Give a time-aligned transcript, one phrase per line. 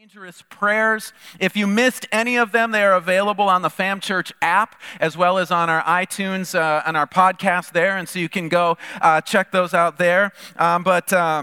[0.00, 1.12] Dangerous prayers.
[1.38, 5.14] If you missed any of them, they are available on the Fam Church app as
[5.14, 7.98] well as on our iTunes uh, and our podcast there.
[7.98, 10.32] And so you can go uh, check those out there.
[10.56, 11.42] Um, but uh,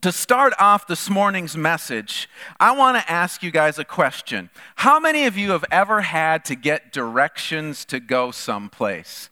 [0.00, 2.28] to start off this morning's message,
[2.58, 4.50] I want to ask you guys a question.
[4.74, 9.30] How many of you have ever had to get directions to go someplace?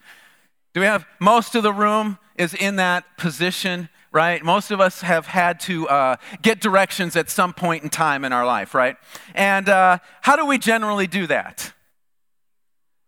[0.72, 3.88] Do we have most of the room is in that position?
[4.16, 4.42] Right?
[4.42, 8.32] Most of us have had to uh, get directions at some point in time in
[8.32, 8.96] our life, right?
[9.34, 11.74] And uh, how do we generally do that?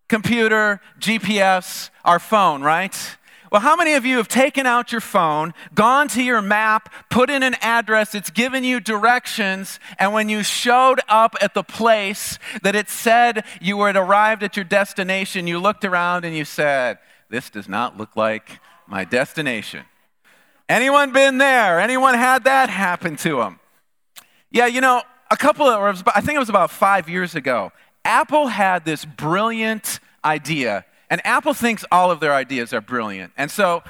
[0.07, 2.95] Computer, GPS, our phone, right?
[3.51, 7.31] Well, how many of you have taken out your phone, gone to your map, put
[7.31, 12.39] in an address, it's given you directions, and when you showed up at the place
[12.62, 16.98] that it said you had arrived at your destination, you looked around and you said,
[17.31, 19.84] This does not look like my destination.
[20.69, 21.81] Anyone been there?
[21.81, 23.61] Anyone had that happen to them?
[24.51, 27.73] Yeah, you know, a couple of, I think it was about five years ago,
[28.05, 33.33] Apple had this brilliant idea, and Apple thinks all of their ideas are brilliant.
[33.37, 33.83] And so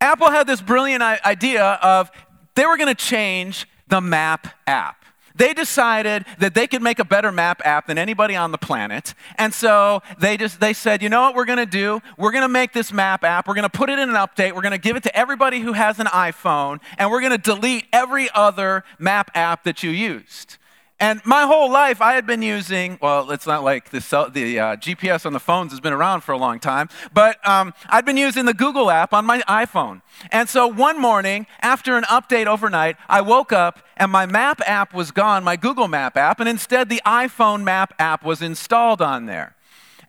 [0.00, 2.10] Apple had this brilliant idea of
[2.54, 5.05] they were going to change the Map app
[5.36, 9.14] they decided that they could make a better map app than anybody on the planet.
[9.36, 12.00] And so they just they said, "You know what we're going to do?
[12.16, 13.46] We're going to make this map app.
[13.46, 14.52] We're going to put it in an update.
[14.54, 17.38] We're going to give it to everybody who has an iPhone, and we're going to
[17.38, 20.56] delete every other map app that you used."
[20.98, 24.00] And my whole life, I had been using, well, it's not like the,
[24.32, 27.74] the uh, GPS on the phones has been around for a long time, but um,
[27.90, 30.00] I'd been using the Google app on my iPhone.
[30.32, 34.94] And so one morning, after an update overnight, I woke up and my map app
[34.94, 39.26] was gone, my Google Map app, and instead the iPhone map app was installed on
[39.26, 39.54] there.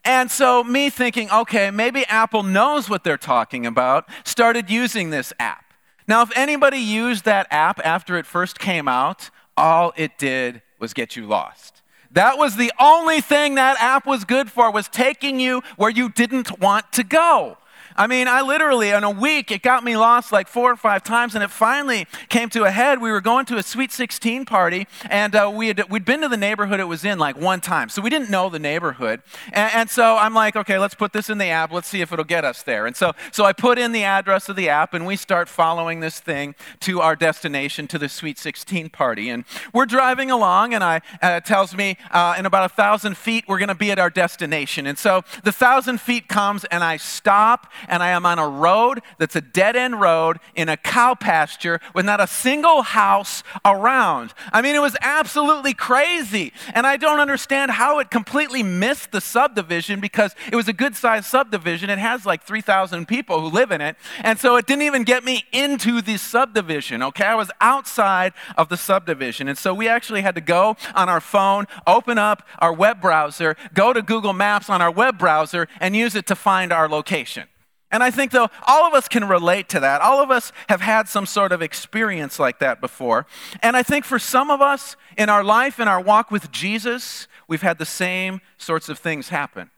[0.04, 5.34] And so, me thinking, okay, maybe Apple knows what they're talking about, started using this
[5.38, 5.74] app.
[6.06, 10.94] Now, if anybody used that app after it first came out, all it did was
[10.94, 11.82] get you lost.
[12.10, 16.08] That was the only thing that app was good for, was taking you where you
[16.08, 17.58] didn't want to go.
[17.98, 21.02] I mean, I literally, in a week, it got me lost like four or five
[21.02, 23.02] times, and it finally came to a head.
[23.02, 26.28] We were going to a Sweet 16 party, and uh, we had, we'd been to
[26.28, 29.20] the neighborhood it was in like one time, so we didn't know the neighborhood.
[29.52, 31.72] And, and so I'm like, okay, let's put this in the app.
[31.72, 32.86] Let's see if it'll get us there.
[32.86, 35.98] And so, so I put in the address of the app, and we start following
[35.98, 39.28] this thing to our destination, to the Sweet 16 party.
[39.28, 43.46] And we're driving along, and I uh, tells me uh, in about a thousand feet
[43.48, 44.86] we're going to be at our destination.
[44.86, 49.00] And so the thousand feet comes, and I stop and I am on a road
[49.18, 54.34] that's a dead end road in a cow pasture with not a single house around.
[54.52, 56.52] I mean, it was absolutely crazy.
[56.74, 60.94] And I don't understand how it completely missed the subdivision because it was a good
[60.94, 61.90] sized subdivision.
[61.90, 63.96] It has like 3,000 people who live in it.
[64.22, 67.24] And so it didn't even get me into the subdivision, okay?
[67.24, 69.48] I was outside of the subdivision.
[69.48, 73.56] And so we actually had to go on our phone, open up our web browser,
[73.74, 77.48] go to Google Maps on our web browser, and use it to find our location.
[77.90, 80.00] And I think, though, all of us can relate to that.
[80.00, 83.26] All of us have had some sort of experience like that before.
[83.62, 87.28] And I think for some of us in our life, in our walk with Jesus,
[87.46, 89.70] we've had the same sorts of things happen.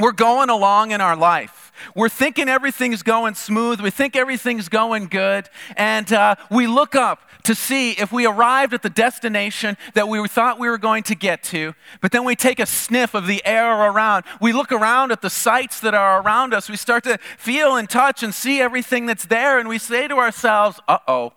[0.00, 1.72] We're going along in our life.
[1.94, 3.80] We're thinking everything's going smooth.
[3.80, 5.48] We think everything's going good.
[5.76, 10.26] And uh, we look up to see if we arrived at the destination that we
[10.28, 11.74] thought we were going to get to.
[12.00, 14.24] But then we take a sniff of the air around.
[14.40, 16.68] We look around at the sights that are around us.
[16.68, 19.58] We start to feel and touch and see everything that's there.
[19.58, 21.32] And we say to ourselves, uh oh,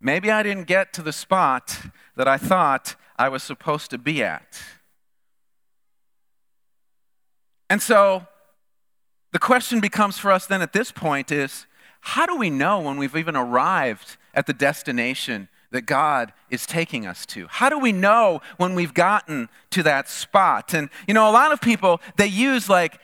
[0.00, 1.78] maybe I didn't get to the spot
[2.16, 4.62] that I thought I was supposed to be at.
[7.70, 8.26] And so
[9.32, 11.66] the question becomes for us then at this point is
[12.00, 17.06] how do we know when we've even arrived at the destination that God is taking
[17.06, 17.46] us to?
[17.48, 20.74] How do we know when we've gotten to that spot?
[20.74, 22.98] And, you know, a lot of people, they use like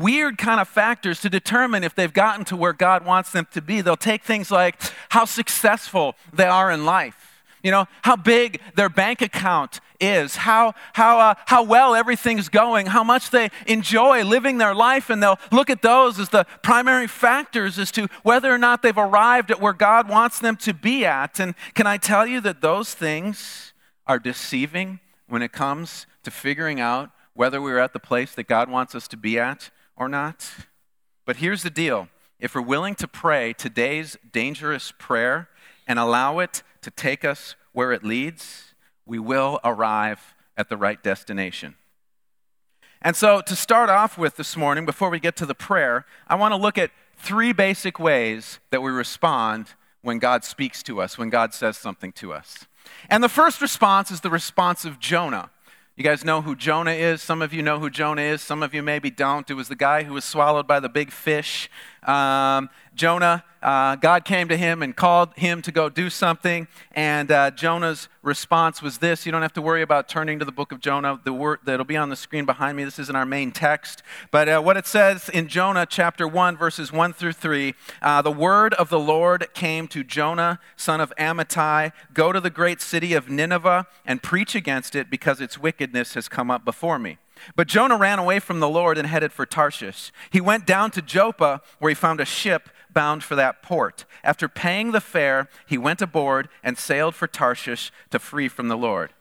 [0.00, 3.60] weird kind of factors to determine if they've gotten to where God wants them to
[3.60, 3.82] be.
[3.82, 7.29] They'll take things like how successful they are in life
[7.62, 12.86] you know, how big their bank account is, how, how, uh, how well everything's going,
[12.86, 17.06] how much they enjoy living their life, and they'll look at those as the primary
[17.06, 21.04] factors as to whether or not they've arrived at where God wants them to be
[21.04, 21.38] at.
[21.38, 23.72] And can I tell you that those things
[24.06, 28.70] are deceiving when it comes to figuring out whether we're at the place that God
[28.70, 30.50] wants us to be at or not?
[31.26, 32.08] But here's the deal
[32.38, 35.48] if we're willing to pray today's dangerous prayer
[35.86, 38.74] and allow it to take us where it leads,
[39.06, 41.76] we will arrive at the right destination.
[43.02, 46.34] And so, to start off with this morning, before we get to the prayer, I
[46.34, 49.68] want to look at three basic ways that we respond
[50.02, 52.66] when God speaks to us, when God says something to us.
[53.08, 55.50] And the first response is the response of Jonah.
[55.96, 57.20] You guys know who Jonah is?
[57.20, 58.40] Some of you know who Jonah is.
[58.40, 59.50] Some of you maybe don't.
[59.50, 61.68] It was the guy who was swallowed by the big fish.
[62.04, 62.70] Um,
[63.00, 66.68] Jonah, uh, God came to him and called him to go do something.
[66.92, 69.24] And uh, Jonah's response was this.
[69.24, 71.18] You don't have to worry about turning to the book of Jonah.
[71.24, 72.84] The word that'll be on the screen behind me.
[72.84, 74.02] This isn't our main text.
[74.30, 78.30] But uh, what it says in Jonah chapter 1, verses 1 through 3 uh, the
[78.30, 83.14] word of the Lord came to Jonah, son of Amittai Go to the great city
[83.14, 87.16] of Nineveh and preach against it because its wickedness has come up before me.
[87.56, 90.12] But Jonah ran away from the Lord and headed for Tarshish.
[90.30, 94.04] He went down to Joppa, where he found a ship bound for that port.
[94.22, 98.76] After paying the fare, he went aboard and sailed for Tarshish to flee from the
[98.76, 99.12] Lord.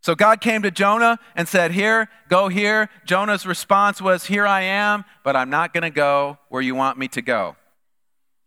[0.00, 2.88] So God came to Jonah and said, Here, go here.
[3.04, 6.96] Jonah's response was, Here I am, but I'm not going to go where you want
[6.96, 7.56] me to go.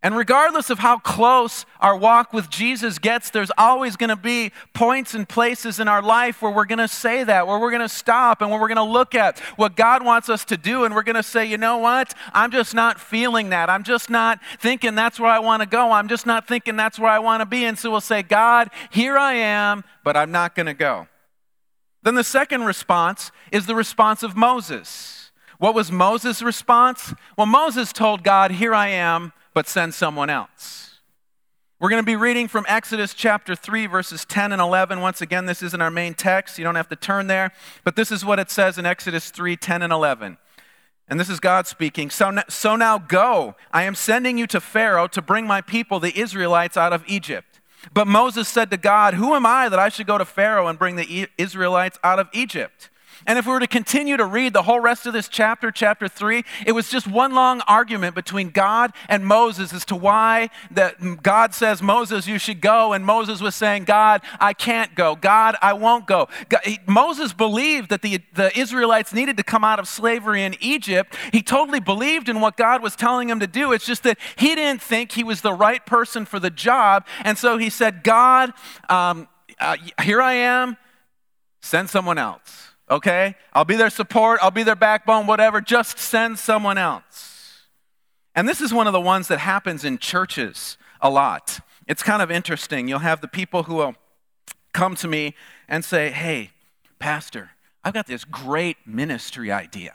[0.02, 4.54] And regardless of how close our walk with Jesus gets, there's always going to be
[4.74, 7.82] points and places in our life where we're going to say that, where we're going
[7.82, 10.86] to stop and where we're going to look at what God wants us to do.
[10.86, 12.14] And we're going to say, you know what?
[12.34, 13.70] I'm just not feeling that.
[13.70, 15.92] I'm just not thinking that's where I want to go.
[15.92, 17.66] I'm just not thinking that's where I want to be.
[17.66, 21.10] And so we'll say, God, here I am, but I'm not going to go.
[22.04, 25.32] Then the second response is the response of Moses.
[25.58, 27.14] What was Moses' response?
[27.38, 31.00] Well, Moses told God, Here I am but send someone else.
[31.80, 35.00] We're going to be reading from Exodus chapter 3, verses 10 and 11.
[35.00, 36.58] Once again, this isn't our main text.
[36.58, 37.54] You don't have to turn there.
[37.86, 40.38] But this is what it says in Exodus 3 10 and 11.
[41.08, 42.10] And this is God speaking.
[42.10, 43.56] So, so now go.
[43.72, 47.62] I am sending you to Pharaoh to bring my people, the Israelites, out of Egypt.
[47.94, 50.78] But Moses said to God, Who am I that I should go to Pharaoh and
[50.78, 52.90] bring the Israelites out of Egypt?
[53.30, 56.08] And if we were to continue to read the whole rest of this chapter, chapter
[56.08, 61.22] 3, it was just one long argument between God and Moses as to why that
[61.22, 62.92] God says, Moses, you should go.
[62.92, 65.16] And Moses was saying, God, I can't go.
[65.16, 66.28] God, I won't go.
[66.50, 70.56] God, he, Moses believed that the, the Israelites needed to come out of slavery in
[70.60, 71.16] Egypt.
[71.32, 73.74] He totally believed in what God was telling him to do.
[73.74, 77.06] It's just that he didn't think he was the right person for the job.
[77.24, 78.54] And so he said, God,
[78.90, 79.28] um,
[79.60, 80.78] uh, here I am,
[81.62, 83.36] send someone else okay?
[83.54, 85.62] I'll be their support, I'll be their backbone, whatever.
[85.62, 87.64] Just send someone else.
[88.36, 91.60] And this is one of the ones that happens in churches a lot.
[91.88, 92.88] It's kind of interesting.
[92.88, 93.96] You'll have the people who will
[94.74, 95.36] come to me
[95.68, 96.52] and say, Hey,
[97.00, 97.52] Pastor,
[97.84, 99.94] I've got this great ministry idea.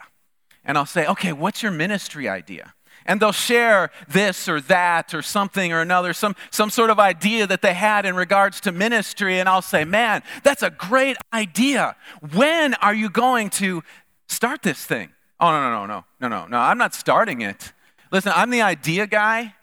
[0.63, 2.73] And I'll say, Okay, what's your ministry idea?
[3.05, 7.45] And they'll share this or that or something or another, some, some sort of idea
[7.47, 9.39] that they had in regards to ministry.
[9.39, 11.95] And I'll say, Man, that's a great idea.
[12.33, 13.83] When are you going to
[14.27, 15.09] start this thing?
[15.39, 16.57] Oh, no, no, no, no, no, no, no.
[16.57, 17.73] I'm not starting it.
[18.11, 19.53] Listen, I'm the idea guy,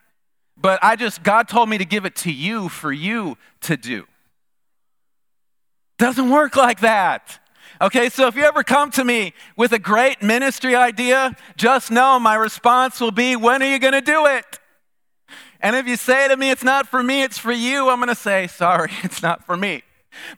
[0.57, 4.07] but I just, God told me to give it to you for you to do.
[5.99, 7.39] Doesn't work like that.
[7.83, 12.21] Okay, so if you ever come to me with a great ministry idea, just know
[12.21, 14.61] my response will be, When are you going to do it?
[15.61, 18.09] And if you say to me, It's not for me, it's for you, I'm going
[18.09, 19.83] to say, Sorry, it's not for me.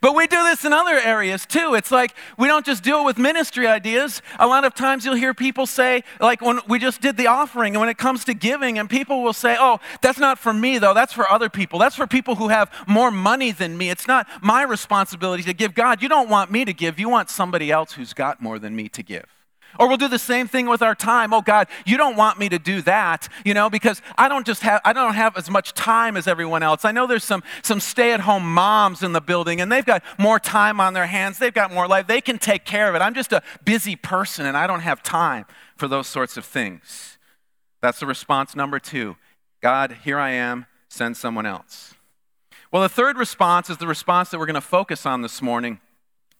[0.00, 1.74] But we do this in other areas too.
[1.74, 4.22] It's like we don't just deal with ministry ideas.
[4.38, 7.74] A lot of times you'll hear people say, like when we just did the offering,
[7.74, 10.78] and when it comes to giving, and people will say, oh, that's not for me
[10.78, 11.78] though, that's for other people.
[11.78, 13.90] That's for people who have more money than me.
[13.90, 15.74] It's not my responsibility to give.
[15.74, 18.76] God, you don't want me to give, you want somebody else who's got more than
[18.76, 19.33] me to give.
[19.78, 21.32] Or we'll do the same thing with our time.
[21.32, 24.62] Oh God, you don't want me to do that, you know, because I don't just
[24.62, 26.84] have I don't have as much time as everyone else.
[26.84, 30.80] I know there's some some stay-at-home moms in the building and they've got more time
[30.80, 31.38] on their hands.
[31.38, 32.06] They've got more life.
[32.06, 33.02] They can take care of it.
[33.02, 37.18] I'm just a busy person and I don't have time for those sorts of things.
[37.82, 39.16] That's the response number 2.
[39.60, 41.94] God, here I am, send someone else.
[42.70, 45.80] Well, the third response is the response that we're going to focus on this morning.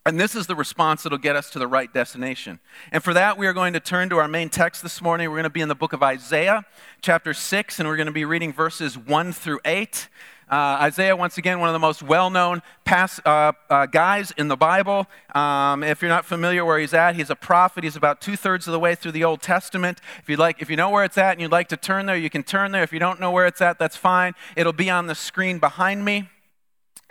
[0.06, 2.61] And this is the response that'll get us to the right destination.
[2.92, 5.30] And for that, we are going to turn to our main text this morning.
[5.30, 6.66] We're going to be in the book of Isaiah,
[7.00, 10.11] chapter 6, and we're going to be reading verses 1 through 8.
[10.50, 14.58] Uh, Isaiah, once again, one of the most well known uh, uh, guys in the
[14.58, 15.06] Bible.
[15.34, 17.82] Um, if you're not familiar where he's at, he's a prophet.
[17.82, 20.02] He's about two thirds of the way through the Old Testament.
[20.18, 22.16] If, you'd like, if you know where it's at and you'd like to turn there,
[22.16, 22.82] you can turn there.
[22.82, 24.34] If you don't know where it's at, that's fine.
[24.54, 26.28] It'll be on the screen behind me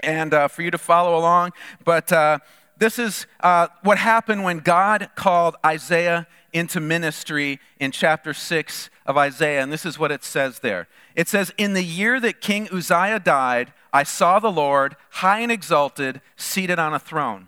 [0.02, 1.54] and uh, for you to follow along.
[1.84, 2.38] But uh,
[2.84, 9.18] this is uh, what happened when God called Isaiah into ministry in chapter 6 of
[9.18, 9.62] Isaiah.
[9.64, 13.22] And this is what it says there it says, In the year that King Uzziah
[13.22, 17.48] died, I saw the Lord, high and exalted, seated on a throne.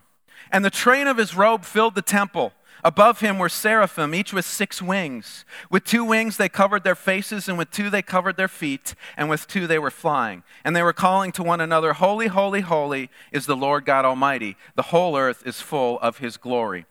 [0.54, 2.54] And the train of his robe filled the temple.
[2.86, 5.44] Above him were seraphim, each with six wings.
[5.72, 9.28] With two wings they covered their faces, and with two they covered their feet, and
[9.28, 10.44] with two they were flying.
[10.64, 14.56] And they were calling to one another, Holy, holy, holy is the Lord God Almighty.
[14.76, 16.86] The whole earth is full of his glory.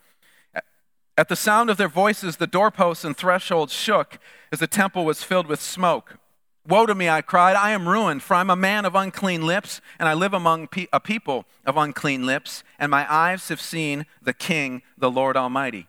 [1.16, 4.18] At the sound of their voices, the doorposts and thresholds shook
[4.50, 6.18] as the temple was filled with smoke.
[6.66, 7.56] Woe to me, I cried.
[7.56, 10.86] I am ruined, for I'm a man of unclean lips, and I live among pe-
[10.94, 15.88] a people of unclean lips, and my eyes have seen the King, the Lord Almighty.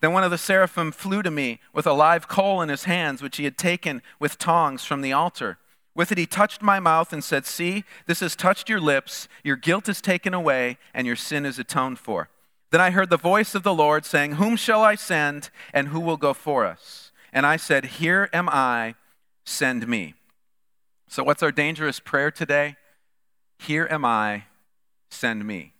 [0.00, 3.22] Then one of the seraphim flew to me with a live coal in his hands,
[3.22, 5.58] which he had taken with tongs from the altar.
[5.94, 9.56] With it he touched my mouth and said, See, this has touched your lips, your
[9.56, 12.28] guilt is taken away, and your sin is atoned for.
[12.72, 16.00] Then I heard the voice of the Lord saying, Whom shall I send, and who
[16.00, 17.12] will go for us?
[17.32, 18.96] And I said, Here am I
[19.46, 20.14] send me.
[21.08, 22.76] So, what's our dangerous prayer today?
[23.58, 24.44] Here am I,
[25.10, 25.72] send me.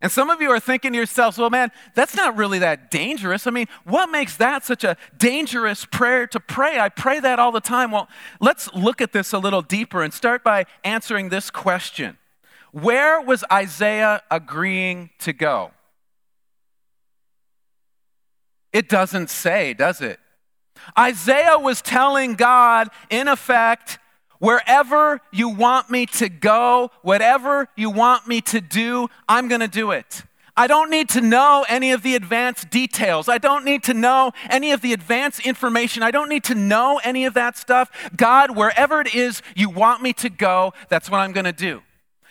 [0.00, 3.48] And some of you are thinking to yourselves, well, man, that's not really that dangerous.
[3.48, 6.78] I mean, what makes that such a dangerous prayer to pray?
[6.78, 7.90] I pray that all the time.
[7.90, 8.08] Well,
[8.40, 12.16] let's look at this a little deeper and start by answering this question
[12.70, 15.72] Where was Isaiah agreeing to go?
[18.72, 20.20] It doesn't say, does it?
[20.98, 23.98] Isaiah was telling God, in effect,
[24.38, 29.68] wherever you want me to go, whatever you want me to do, I'm going to
[29.68, 30.22] do it.
[30.56, 33.28] I don't need to know any of the advanced details.
[33.28, 36.02] I don't need to know any of the advanced information.
[36.02, 38.10] I don't need to know any of that stuff.
[38.16, 41.82] God, wherever it is you want me to go, that's what I'm going to do.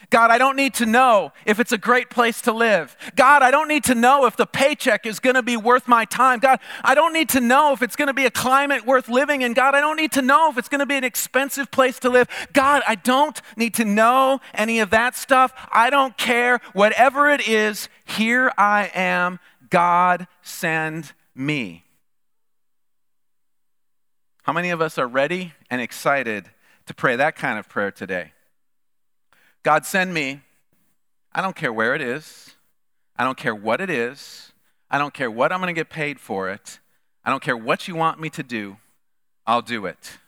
[0.09, 2.95] God, I don't need to know if it's a great place to live.
[3.17, 6.05] God, I don't need to know if the paycheck is going to be worth my
[6.05, 6.39] time.
[6.39, 9.41] God, I don't need to know if it's going to be a climate worth living
[9.41, 9.53] in.
[9.53, 12.09] God, I don't need to know if it's going to be an expensive place to
[12.09, 12.29] live.
[12.53, 15.51] God, I don't need to know any of that stuff.
[15.73, 16.61] I don't care.
[16.71, 19.39] Whatever it is, here I am.
[19.69, 21.83] God, send me.
[24.43, 26.49] How many of us are ready and excited
[26.85, 28.31] to pray that kind of prayer today?
[29.67, 30.39] God, send me.
[31.33, 32.55] I don't care where it is.
[33.17, 34.53] I don't care what it is.
[34.89, 36.79] I don't care what I'm going to get paid for it.
[37.25, 38.77] I don't care what you want me to do.
[39.45, 40.19] I'll do it.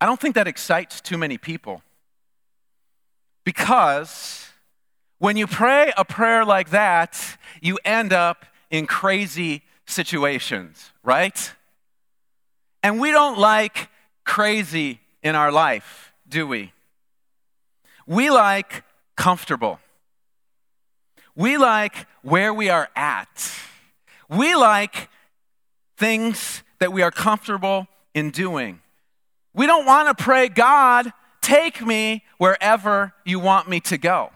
[0.00, 1.82] I don't think that excites too many people.
[3.42, 4.46] Because
[5.18, 11.52] when you pray a prayer like that, you end up in crazy situations, right?
[12.84, 13.88] And we don't like
[14.22, 16.72] crazy in our life, do we?
[18.12, 18.84] We like
[19.16, 19.80] comfortable.
[21.34, 23.50] We like where we are at.
[24.28, 25.08] We like
[25.96, 28.82] things that we are comfortable in doing.
[29.54, 34.30] We don't want to pray, God, take me wherever you want me to go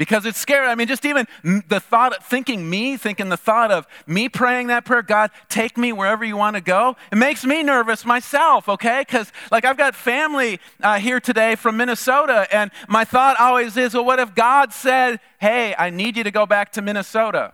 [0.00, 0.66] because it's scary.
[0.66, 4.68] I mean, just even the thought of thinking me, thinking the thought of me praying
[4.68, 8.66] that prayer, God, take me wherever you want to go, it makes me nervous myself,
[8.66, 9.04] okay?
[9.06, 13.92] Because, like, I've got family uh, here today from Minnesota, and my thought always is,
[13.92, 17.52] well, what if God said, hey, I need you to go back to Minnesota?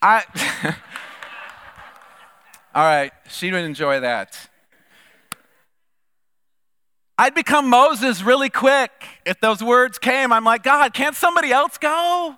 [0.00, 0.24] I.
[2.74, 4.48] All right, she would enjoy that.
[7.18, 8.90] I'd become Moses really quick.
[9.26, 12.36] If those words came, I'm like, God, can't somebody else go?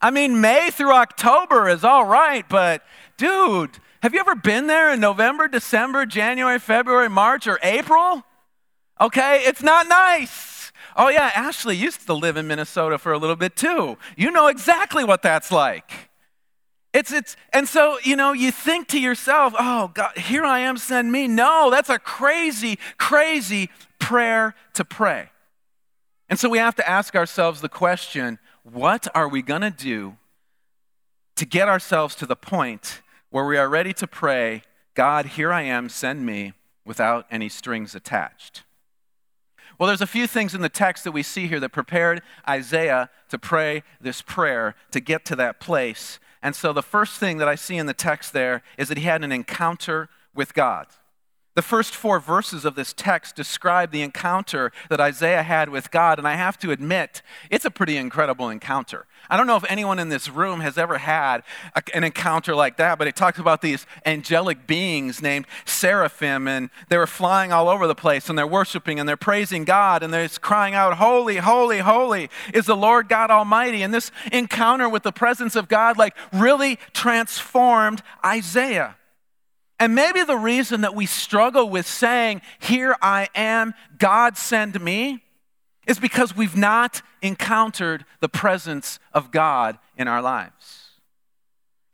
[0.00, 2.82] I mean, May through October is all right, but
[3.16, 8.22] dude, have you ever been there in November, December, January, February, March, or April?
[9.00, 10.70] Okay, it's not nice.
[10.96, 13.98] Oh, yeah, Ashley used to live in Minnesota for a little bit too.
[14.16, 16.05] You know exactly what that's like.
[16.96, 20.78] It's, it's, and so, you know, you think to yourself, oh, God, here I am,
[20.78, 21.28] send me.
[21.28, 25.28] No, that's a crazy, crazy prayer to pray.
[26.30, 30.16] And so we have to ask ourselves the question what are we going to do
[31.34, 34.62] to get ourselves to the point where we are ready to pray,
[34.94, 36.54] God, here I am, send me,
[36.86, 38.62] without any strings attached?
[39.78, 43.10] Well, there's a few things in the text that we see here that prepared Isaiah
[43.28, 47.48] to pray this prayer to get to that place and so the first thing that
[47.48, 50.86] I see in the text there is that he had an encounter with God.
[51.56, 56.18] The first four verses of this text describe the encounter that Isaiah had with God,
[56.18, 59.06] and I have to admit, it's a pretty incredible encounter.
[59.30, 61.44] I don't know if anyone in this room has ever had
[61.74, 66.68] a, an encounter like that, but it talks about these angelic beings named seraphim, and
[66.90, 70.12] they were flying all over the place, and they're worshiping and they're praising God, and
[70.12, 73.80] they're crying out, Holy, holy, holy is the Lord God Almighty.
[73.80, 78.96] And this encounter with the presence of God, like, really transformed Isaiah.
[79.78, 85.22] And maybe the reason that we struggle with saying, Here I am, God send me,
[85.86, 90.85] is because we've not encountered the presence of God in our lives.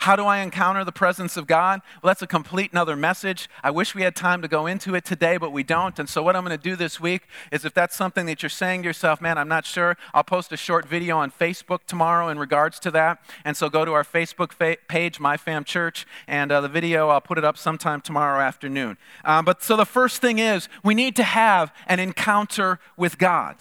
[0.03, 1.81] How do I encounter the presence of God?
[2.03, 3.49] Well, that's a complete another message.
[3.63, 5.97] I wish we had time to go into it today, but we don't.
[5.97, 8.51] And so, what I'm going to do this week is if that's something that you're
[8.51, 12.31] saying to yourself, man, I'm not sure, I'll post a short video on Facebook tomorrow
[12.31, 13.23] in regards to that.
[13.45, 17.07] And so, go to our Facebook fa- page, My Fam Church, and uh, the video,
[17.07, 18.99] I'll put it up sometime tomorrow afternoon.
[19.25, 23.55] Um, but so, the first thing is we need to have an encounter with God.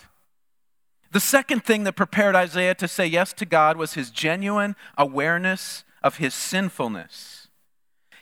[1.12, 5.84] The second thing that prepared Isaiah to say yes to God was his genuine awareness
[6.02, 7.48] of his sinfulness.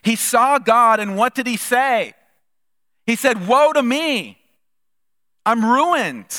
[0.02, 2.14] He saw God, and what did he say?
[3.06, 4.38] He said, Woe to me!
[5.46, 6.38] I'm ruined.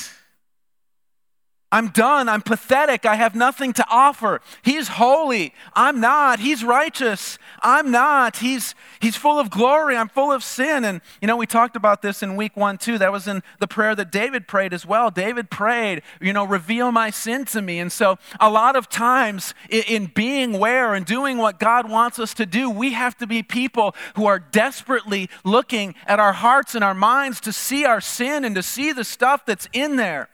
[1.72, 2.28] I'm done.
[2.28, 3.06] I'm pathetic.
[3.06, 4.40] I have nothing to offer.
[4.62, 5.54] He's holy.
[5.72, 6.40] I'm not.
[6.40, 7.38] He's righteous.
[7.62, 8.38] I'm not.
[8.38, 9.96] He's, he's full of glory.
[9.96, 10.84] I'm full of sin.
[10.84, 12.98] And, you know, we talked about this in week one, too.
[12.98, 15.12] That was in the prayer that David prayed as well.
[15.12, 17.78] David prayed, you know, reveal my sin to me.
[17.78, 22.18] And so, a lot of times in, in being where and doing what God wants
[22.18, 26.74] us to do, we have to be people who are desperately looking at our hearts
[26.74, 30.28] and our minds to see our sin and to see the stuff that's in there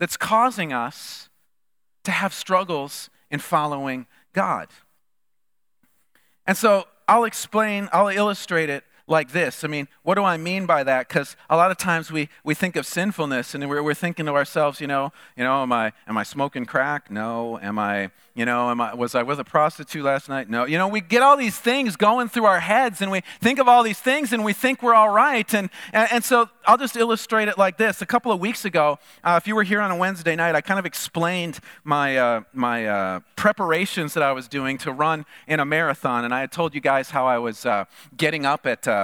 [0.00, 1.28] that's causing us
[2.02, 4.68] to have struggles in following God.
[6.46, 9.64] And so I'll explain, I'll illustrate it like this.
[9.64, 11.08] I mean, what do I mean by that?
[11.08, 14.32] Because a lot of times we, we think of sinfulness and we're, we're thinking to
[14.32, 17.10] ourselves, you know, you know, am I, am I smoking crack?
[17.10, 17.58] No.
[17.60, 20.48] Am I, you know, am I, was I with a prostitute last night?
[20.48, 20.64] No.
[20.64, 23.68] You know, we get all these things going through our heads and we think of
[23.68, 25.52] all these things and we think we're all right.
[25.52, 28.00] And, and, and so I'll just illustrate it like this.
[28.02, 30.60] A couple of weeks ago, uh, if you were here on a Wednesday night, I
[30.60, 35.58] kind of explained my, uh, my uh, preparations that I was doing to run in
[35.58, 36.24] a marathon.
[36.24, 37.86] And I had told you guys how I was uh,
[38.16, 38.99] getting up at uh,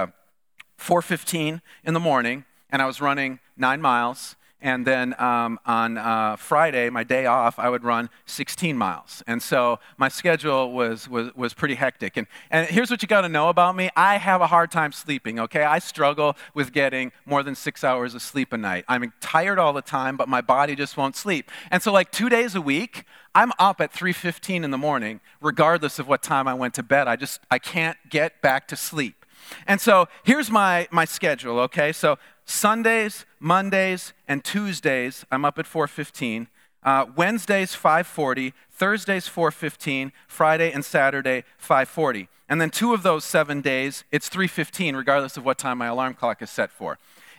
[0.77, 4.35] 4.15 in the morning, and I was running nine miles.
[4.59, 9.21] And then um, on uh, Friday, my day off, I would run 16 miles.
[9.27, 12.17] And so my schedule was, was, was pretty hectic.
[12.17, 14.91] And, and here's what you got to know about me I have a hard time
[14.91, 15.63] sleeping, okay?
[15.63, 18.83] I struggle with getting more than six hours of sleep a night.
[18.87, 21.51] I'm tired all the time, but my body just won't sleep.
[21.69, 23.03] And so, like two days a week,
[23.35, 27.07] I'm up at 3:15 in the morning, regardless of what time I went to bed.
[27.07, 29.23] I just I can't get back to sleep.
[29.65, 31.91] And so here's my, my schedule, okay?
[31.91, 36.47] So Sundays, Mondays, and Tuesdays, I'm up at 4:15.
[36.83, 42.29] Uh, Wednesdays 5:40, Thursdays 4:15, Friday and Saturday 5:40.
[42.47, 46.13] And then two of those seven days, it's 3:15, regardless of what time my alarm
[46.13, 46.97] clock is set for.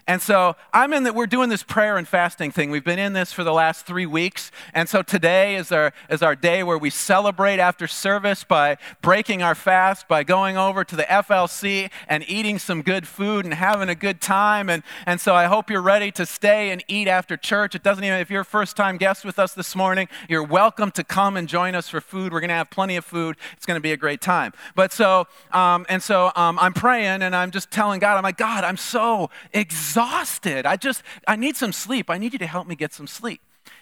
[0.09, 2.71] And so I'm in that we're doing this prayer and fasting thing.
[2.71, 4.51] We've been in this for the last three weeks.
[4.73, 9.43] And so today is our, is our day where we celebrate after service by breaking
[9.43, 13.91] our fast, by going over to the FLC and eating some good food and having
[13.91, 14.71] a good time.
[14.71, 17.75] And, and so I hope you're ready to stay and eat after church.
[17.75, 20.91] It doesn't even, if you're a first time guest with us this morning, you're welcome
[20.93, 22.33] to come and join us for food.
[22.33, 23.37] We're going to have plenty of food.
[23.59, 24.55] It's going to be a great time.
[24.75, 28.39] But so, um, and so um, I'm praying and I'm just telling God, I'm like,
[28.39, 30.65] God, I'm so exhausted exhausted.
[30.65, 32.09] I just, I need some sleep.
[32.09, 33.41] I need you to help me get some sleep.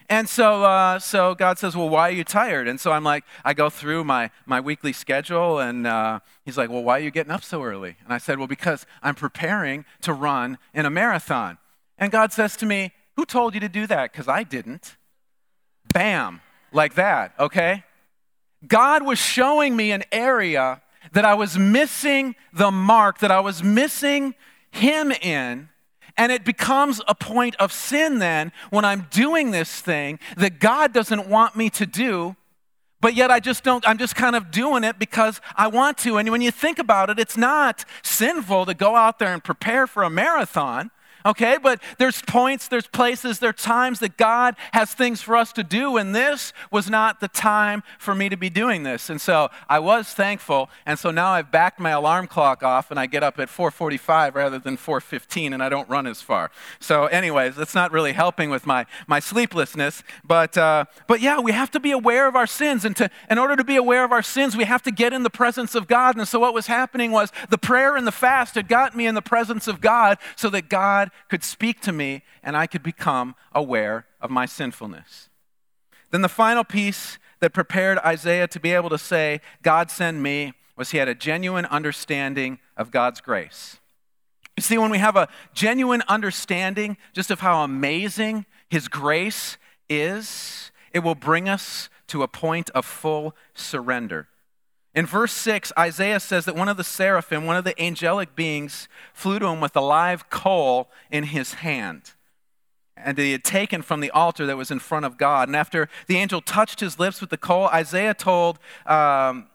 [0.08, 2.68] And so, uh, so God says, Well, why are you tired?
[2.68, 6.70] And so I'm like, I go through my, my weekly schedule, and uh, He's like,
[6.70, 7.96] Well, why are you getting up so early?
[8.02, 11.58] And I said, Well, because I'm preparing to run in a marathon.
[11.98, 14.12] And God says to me, Who told you to do that?
[14.12, 14.96] Because I didn't.
[15.92, 16.40] Bam,
[16.72, 17.84] like that, okay?
[18.66, 23.62] God was showing me an area that I was missing the mark, that I was
[23.62, 24.34] missing
[24.70, 25.68] Him in.
[26.18, 30.92] And it becomes a point of sin then when I'm doing this thing that God
[30.92, 32.36] doesn't want me to do,
[33.00, 36.16] but yet I just don't, I'm just kind of doing it because I want to.
[36.16, 39.86] And when you think about it, it's not sinful to go out there and prepare
[39.86, 40.90] for a marathon
[41.26, 41.58] okay?
[41.62, 45.64] But there's points, there's places, there are times that God has things for us to
[45.64, 49.10] do, and this was not the time for me to be doing this.
[49.10, 52.98] And so I was thankful, and so now I've backed my alarm clock off, and
[52.98, 56.50] I get up at 4:45 rather than 4:15, and I don't run as far.
[56.78, 60.02] So, anyways, that's not really helping with my my sleeplessness.
[60.24, 63.38] But uh, but yeah, we have to be aware of our sins, and to in
[63.38, 65.88] order to be aware of our sins, we have to get in the presence of
[65.88, 66.16] God.
[66.16, 69.14] And so what was happening was the prayer and the fast had gotten me in
[69.14, 73.34] the presence of God, so that God could speak to me and I could become
[73.52, 75.28] aware of my sinfulness.
[76.10, 80.52] Then the final piece that prepared Isaiah to be able to say, God send me,
[80.76, 83.80] was he had a genuine understanding of God's grace.
[84.56, 90.70] You see, when we have a genuine understanding just of how amazing his grace is,
[90.92, 94.28] it will bring us to a point of full surrender.
[94.96, 98.88] In verse 6, Isaiah says that one of the seraphim, one of the angelic beings,
[99.12, 102.14] flew to him with a live coal in his hand.
[102.98, 105.50] and he had taken from the altar that was in front of God.
[105.50, 109.48] And after the angel touched his lips with the coal, Isaiah told, um,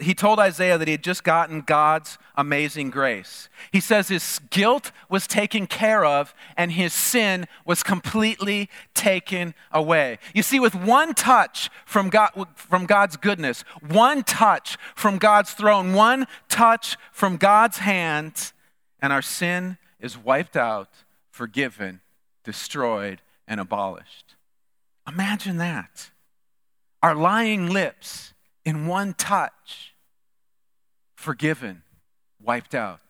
[0.00, 3.48] he told Isaiah that he had just gotten God's amazing grace.
[3.72, 10.18] He says his guilt was taken care of and his sin was completely taken away.
[10.34, 15.92] You see, with one touch from, God, from God's goodness, one touch from God's throne,
[15.94, 18.52] one touch from God's hand,
[19.00, 20.88] and our sin is wiped out,
[21.30, 22.00] forgiven,
[22.44, 24.36] destroyed, and abolished.
[25.06, 26.10] Imagine that.
[27.02, 28.34] Our lying lips
[28.68, 29.94] in one touch,
[31.16, 31.82] forgiven,
[32.38, 33.00] wiped out.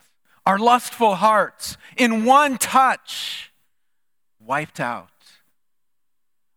[0.45, 3.51] Our lustful hearts in one touch,
[4.39, 5.09] wiped out.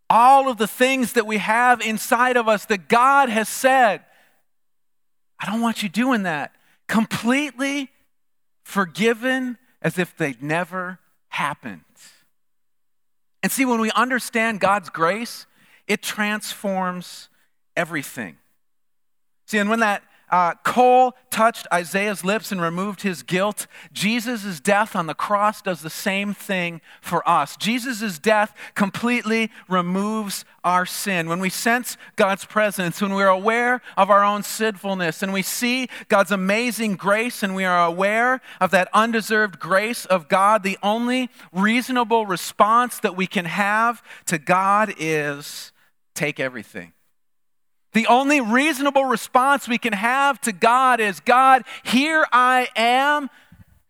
[0.09, 4.03] All of the things that we have inside of us that God has said,
[5.41, 6.55] I don't want you doing that.
[6.87, 7.91] Completely
[8.62, 11.83] forgiven as if they'd never happened.
[13.43, 15.47] And see, when we understand God's grace,
[15.88, 17.29] it transforms
[17.77, 18.37] everything.
[19.53, 23.67] See, and when that uh, coal touched Isaiah's lips and removed his guilt.
[23.93, 27.55] Jesus' death on the cross does the same thing for us.
[27.59, 31.29] Jesus' death completely removes our sin.
[31.29, 35.91] When we sense God's presence, when we're aware of our own sinfulness, and we see
[36.09, 41.29] God's amazing grace, and we are aware of that undeserved grace of God, the only
[41.53, 45.73] reasonable response that we can have to God is
[46.15, 46.95] take everything.
[47.92, 53.28] The only reasonable response we can have to God is God, here I am,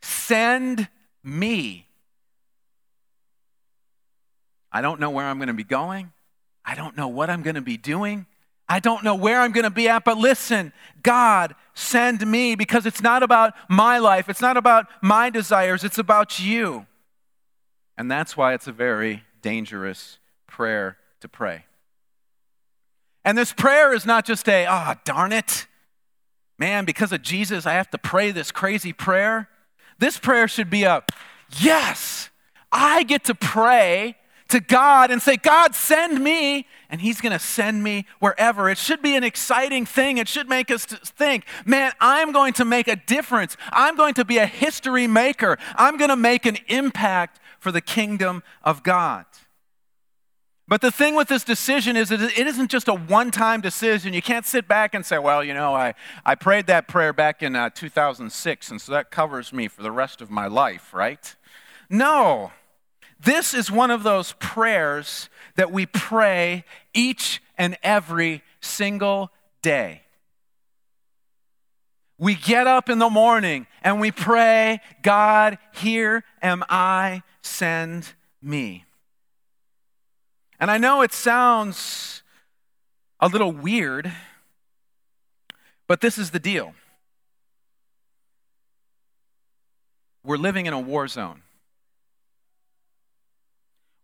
[0.01, 0.89] send
[1.23, 1.87] me.
[4.73, 6.13] I don't know where I'm going to be going.
[6.65, 8.27] I don't know what I'm going to be doing.
[8.69, 12.87] I don't know where I'm going to be at, but listen, God, send me because
[12.87, 14.29] it's not about my life.
[14.29, 15.85] It's not about my desires.
[15.85, 16.87] It's about you.
[17.99, 21.67] And that's why it's a very dangerous prayer to pray.
[23.25, 25.67] And this prayer is not just a, ah, oh, darn it,
[26.59, 29.49] man, because of Jesus, I have to pray this crazy prayer.
[29.99, 31.05] This prayer should be a,
[31.59, 32.31] yes,
[32.71, 34.17] I get to pray
[34.49, 38.69] to God and say, God, send me, and He's going to send me wherever.
[38.69, 40.19] It should be an exciting thing.
[40.19, 43.57] It should make us think, man, I'm going to make a difference.
[43.73, 45.59] I'm going to be a history maker.
[45.75, 49.25] I'm going to make an impact for the kingdom of God.
[50.69, 54.15] But the thing with this decision is that it isn't just a one time decision.
[54.15, 55.95] You can't sit back and say, well, you know, I,
[56.25, 59.91] I prayed that prayer back in uh, 2006, and so that covers me for the
[59.91, 61.35] rest of my life, right?
[61.91, 62.53] No.
[63.21, 69.31] This is one of those prayers that we pray each and every single
[69.63, 70.03] day.
[72.19, 78.85] We get up in the morning and we pray, God, here am I, send me.
[80.63, 82.23] And I know it sounds
[83.19, 84.13] a little weird,
[85.89, 86.75] but this is the deal.
[90.23, 91.43] We're living in a war zone.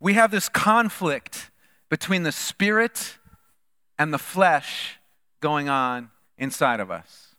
[0.00, 1.52] We have this conflict
[1.88, 3.18] between the spirit
[3.96, 4.98] and the flesh
[5.38, 7.36] going on inside of us.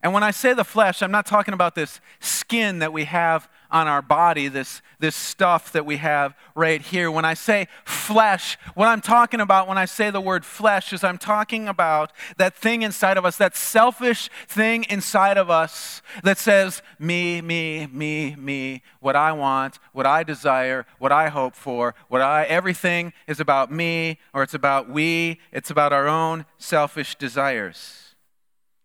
[0.00, 3.48] And when I say the flesh, I'm not talking about this skin that we have
[3.72, 7.10] on our body, this, this stuff that we have right here.
[7.10, 11.04] When I say flesh, what I'm talking about when I say the word flesh is
[11.04, 16.38] I'm talking about that thing inside of us, that selfish thing inside of us that
[16.38, 21.94] says, me, me, me, me, what I want, what I desire, what I hope for,
[22.08, 27.14] what I, everything is about me or it's about we, it's about our own selfish
[27.14, 28.09] desires.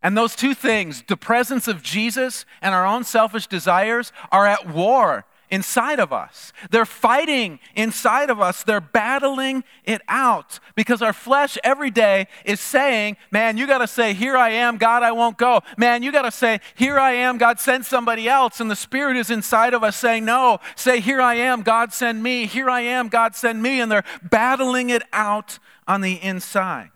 [0.06, 4.70] And those two things, the presence of Jesus and our own selfish desires, are at
[4.70, 6.54] war inside of us.
[6.70, 8.62] They're fighting inside of us.
[8.62, 13.88] They're battling it out because our flesh every day is saying, Man, you got to
[13.88, 15.62] say, Here I am, God, I won't go.
[15.76, 18.60] Man, you got to say, Here I am, God, send somebody else.
[18.60, 22.22] And the Spirit is inside of us saying, No, say, Here I am, God, send
[22.22, 22.46] me.
[22.46, 23.82] Here I am, God, send me.
[23.82, 26.92] And they're battling it out on the inside.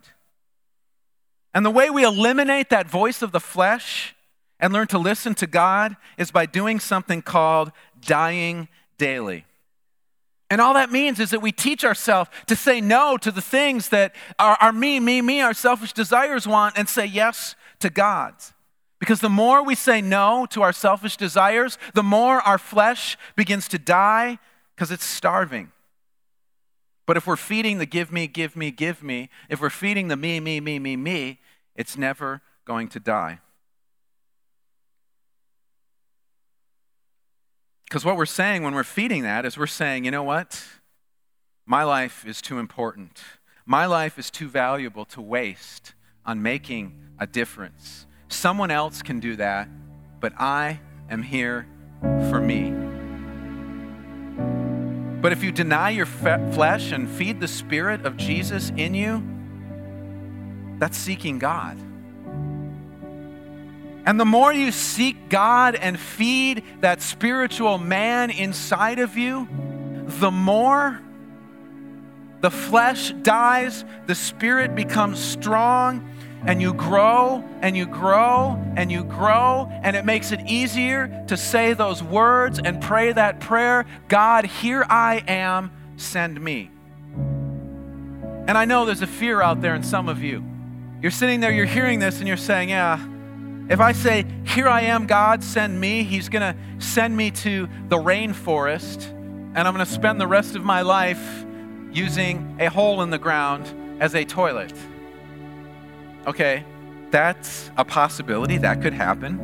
[1.54, 4.16] And the way we eliminate that voice of the flesh
[4.60, 9.46] and learn to listen to God is by doing something called dying daily.
[10.50, 13.90] And all that means is that we teach ourselves to say no to the things
[13.90, 18.54] that our, our me, me, me, our selfish desires want, and say yes to God's.
[19.00, 23.68] Because the more we say no to our selfish desires, the more our flesh begins
[23.70, 24.40] to die
[24.76, 25.72] because it's starving.
[27.10, 30.16] But if we're feeding the give me, give me, give me, if we're feeding the
[30.16, 31.40] me, me, me, me, me,
[31.76, 33.40] it's never going to die.
[37.86, 40.64] Because what we're saying when we're feeding that is we're saying, you know what?
[41.66, 43.20] My life is too important.
[43.66, 45.96] My life is too valuable to waste
[46.28, 48.06] on making a difference.
[48.28, 49.68] Someone else can do that,
[50.20, 51.66] but I am here
[52.30, 52.99] for me.
[55.22, 59.24] But if you deny your fe- flesh and feed the Spirit of Jesus in you,
[60.80, 61.78] that's seeking God.
[64.06, 69.48] And the more you seek God and feed that spiritual man inside of you,
[70.08, 71.00] the more
[72.42, 76.10] the flesh dies, the spirit becomes strong,
[76.46, 81.38] and you grow and you grow and you grow, and it makes it easier to
[81.38, 86.72] say those words and pray that prayer God, here I am, send me.
[88.48, 90.44] And I know there's a fear out there in some of you.
[91.02, 93.00] You're sitting there, you're hearing this, and you're saying, Yeah,
[93.70, 97.70] if I say, Here I am, God, send me, He's going to send me to
[97.90, 101.46] the rainforest, and I'm going to spend the rest of my life
[101.92, 104.74] using a hole in the ground as a toilet.
[106.30, 106.64] Okay,
[107.10, 108.60] that's a possibility.
[108.60, 109.40] That could happen.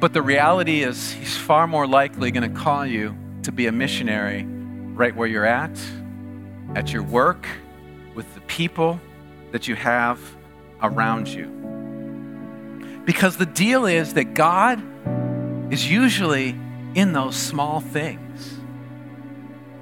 [0.00, 3.72] But the reality is, He's far more likely going to call you to be a
[3.72, 5.78] missionary right where you're at,
[6.74, 7.46] at your work,
[8.14, 8.98] with the people
[9.52, 10.18] that you have
[10.80, 13.02] around you.
[13.04, 14.82] Because the deal is that God
[15.70, 16.58] is usually
[16.94, 18.58] in those small things.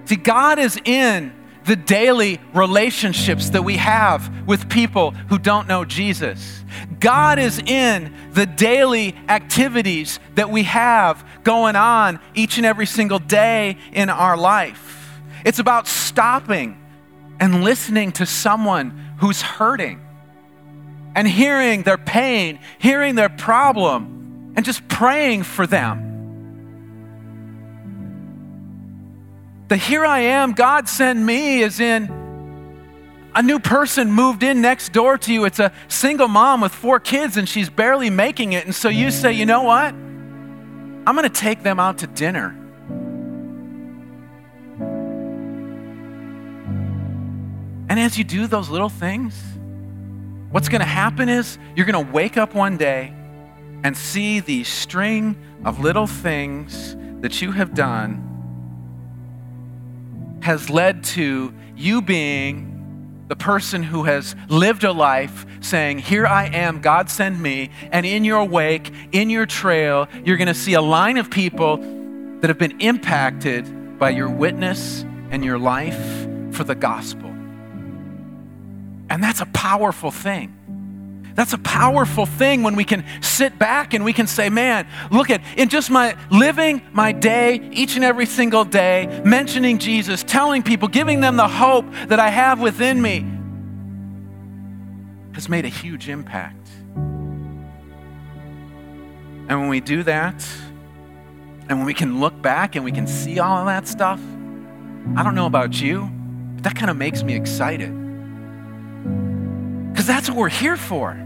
[0.06, 1.32] See, God is in
[1.64, 6.64] the daily relationships that we have with people who don't know Jesus.
[6.98, 13.18] God is in the daily activities that we have going on each and every single
[13.18, 15.20] day in our life.
[15.44, 16.78] It's about stopping
[17.40, 20.00] and listening to someone who's hurting
[21.14, 26.11] and hearing their pain, hearing their problem, and just praying for them.
[29.72, 32.04] The here I am, God send me is in
[33.34, 35.46] a new person moved in next door to you.
[35.46, 38.66] It's a single mom with four kids and she's barely making it.
[38.66, 39.94] And so you say, you know what?
[39.94, 42.54] I'm going to take them out to dinner.
[47.88, 49.42] And as you do those little things,
[50.50, 53.14] What's going to happen is you're going to wake up one day
[53.84, 58.31] and see the string of little things that you have done
[60.42, 66.46] has led to you being the person who has lived a life saying, Here I
[66.48, 67.70] am, God send me.
[67.90, 71.78] And in your wake, in your trail, you're going to see a line of people
[72.40, 77.28] that have been impacted by your witness and your life for the gospel.
[79.08, 80.54] And that's a powerful thing.
[81.34, 85.30] That's a powerful thing when we can sit back and we can say, man, look
[85.30, 90.62] at, in just my living my day, each and every single day, mentioning Jesus, telling
[90.62, 93.26] people, giving them the hope that I have within me,
[95.34, 96.68] has made a huge impact.
[99.48, 100.46] And when we do that,
[101.68, 104.20] and when we can look back and we can see all of that stuff,
[105.16, 106.10] I don't know about you,
[106.54, 108.01] but that kind of makes me excited.
[110.02, 111.16] Because that's what we're here for.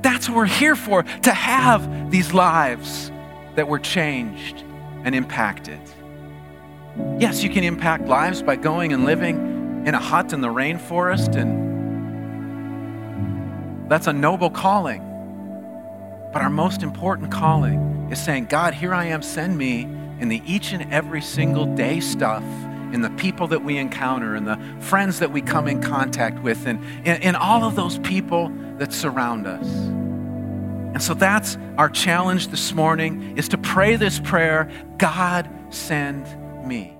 [0.00, 3.12] That's what we're here for, to have these lives
[3.56, 4.64] that were changed
[5.04, 5.78] and impacted.
[7.18, 11.36] Yes, you can impact lives by going and living in a hut in the rainforest,
[11.36, 11.52] and
[13.90, 15.02] that's a noble calling.
[16.32, 19.82] But our most important calling is saying, God, here I am, send me
[20.20, 22.44] in the each and every single day stuff
[22.94, 26.66] in the people that we encounter, in the friends that we come in contact with,
[26.66, 29.66] and in, in all of those people that surround us.
[30.94, 36.24] And so that's our challenge this morning is to pray this prayer, God send
[36.64, 36.93] me.